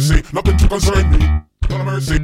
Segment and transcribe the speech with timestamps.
[0.00, 1.18] mercy, nothing to concern me.
[1.68, 2.18] Lord of mercy.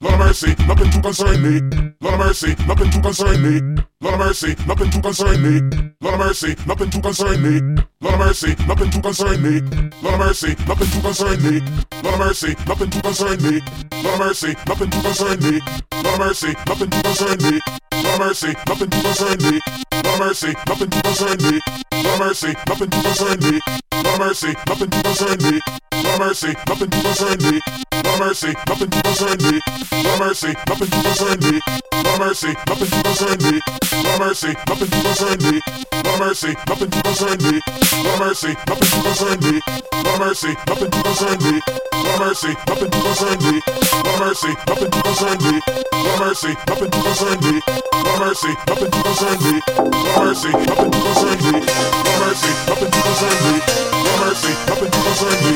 [0.00, 1.94] Lord of mercy, nothing to concern me.
[2.02, 3.82] Lord of mercy, nothing to concern me.
[4.02, 5.94] Lord of mercy, nothing to concern me.
[6.02, 7.84] Lord of mercy, nothing to concern me.
[8.02, 9.60] Lord of mercy, nothing to concern me.
[10.02, 11.60] Lord of mercy, nothing to concern me.
[12.02, 13.60] Lord of mercy, nothing to concern me.
[14.02, 15.60] Lord of mercy, nothing to concern me.
[15.92, 17.83] Lord of mercy, nothing to concern me.
[18.04, 19.60] Of mercy, nothing to concern me.
[19.92, 21.60] Of mercy, nothing to concern me.
[21.92, 23.60] Of mercy, nothing to concern me.
[23.92, 25.60] Of mercy, nothing to concern me.
[25.92, 27.60] Of mercy, nothing to concern me.
[27.92, 29.60] Of mercy, nothing to concern me.
[30.04, 31.60] Of mercy, nothing to concern me.
[32.04, 33.60] Of mercy, nothing to concern me.
[34.04, 35.60] Of mercy, nothing to concern me.
[36.04, 37.60] Of mercy, nothing to concern me.
[37.94, 39.60] Of mercy, nothing to concern me.
[39.94, 41.60] Of mercy, nothing to concern me.
[41.92, 43.62] Of mercy, nothing to concern me.
[43.94, 45.83] Of mercy, nothing to concern me.
[46.04, 47.60] Lord mercy, nothing to concern me.
[48.04, 49.60] Lord mercy, nothing to concern me.
[49.72, 51.60] Lord mercy, nothing to concern me.
[52.04, 53.56] Lord mercy, nothing to concern me.
[54.04, 55.54] Lord mercy, nothing to concern me.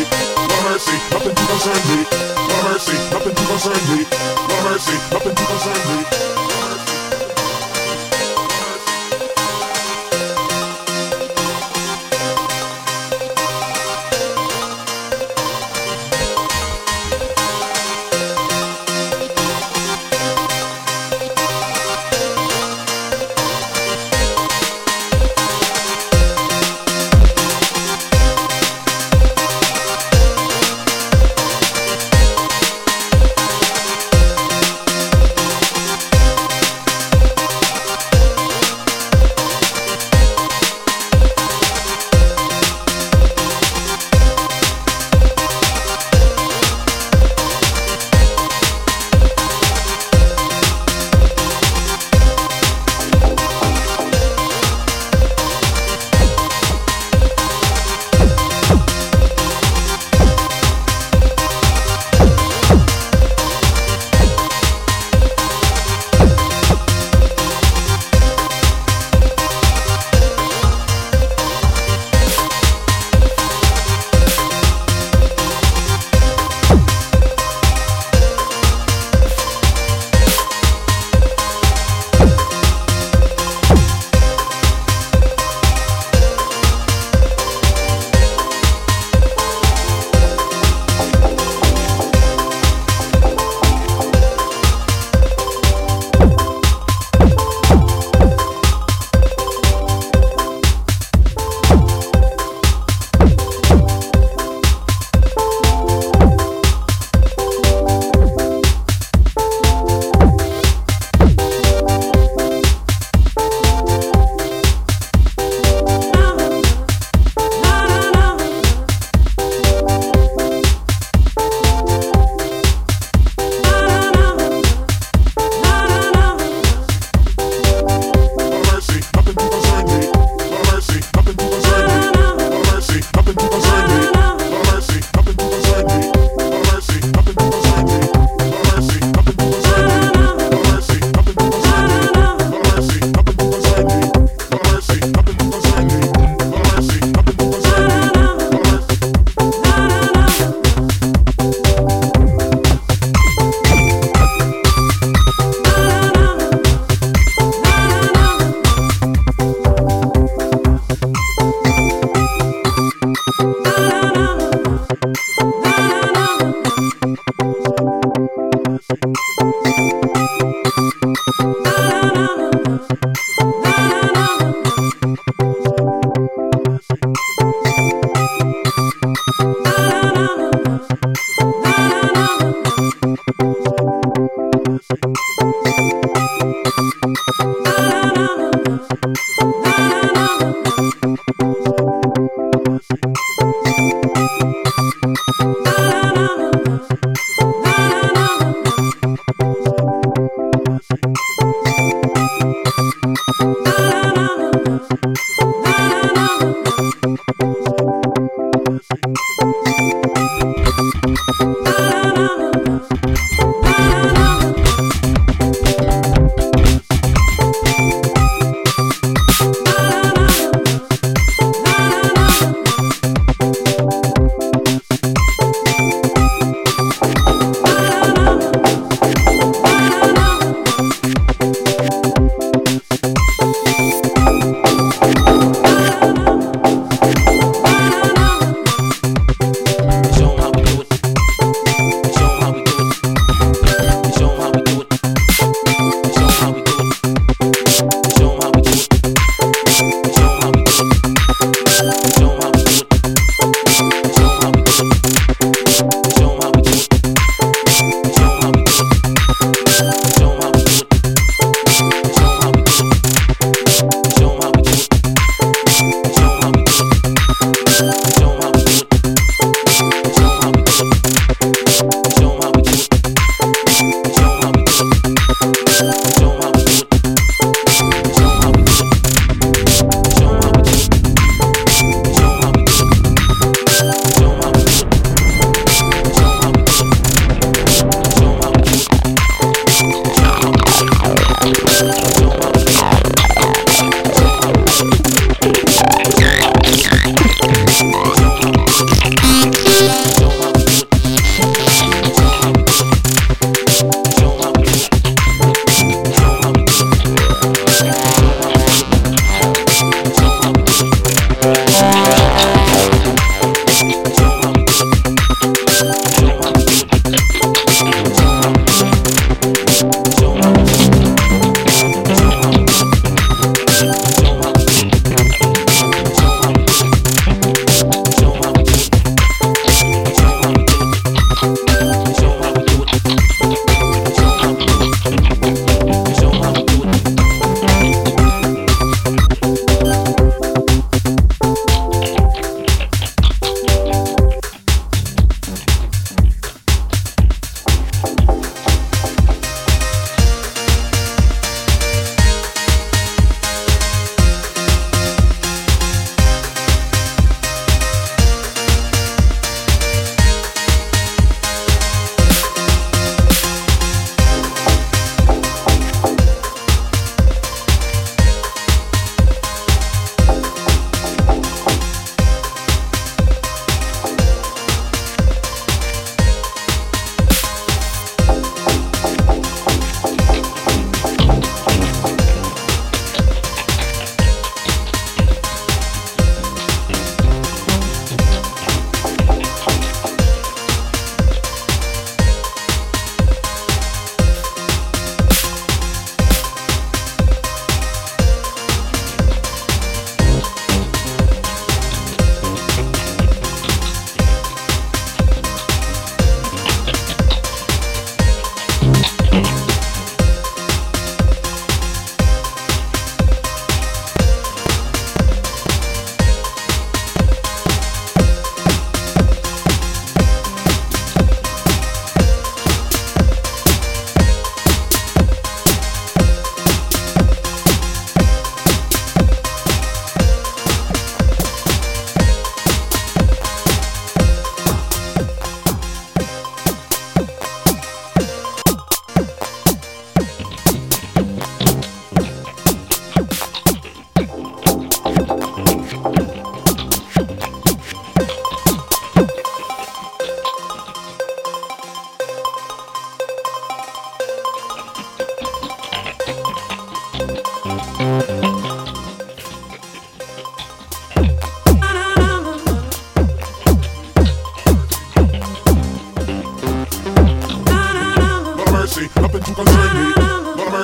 [0.48, 2.00] Lord mercy, nothing to concern me.
[2.48, 4.00] Lord mercy, nothing to concern me.
[4.48, 6.27] Lord mercy, nothing to concern me.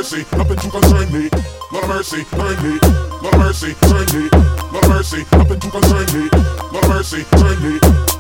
[0.05, 1.31] mercy, nothing to concern me.
[1.73, 2.79] Lord of mercy, turn me.
[3.23, 4.29] Lord of mercy, turn me.
[4.71, 6.29] Lord of mercy, nothing to concern me.
[6.73, 8.14] Lord of mercy, turn me.